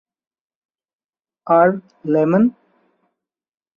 [1.47, 1.69] আর,
[2.05, 2.43] lemon?